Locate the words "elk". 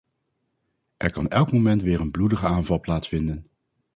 1.29-1.51